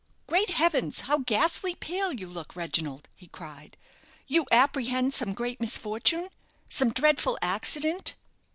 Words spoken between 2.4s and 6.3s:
Reginald!" he cried; "you apprehend some great misfortune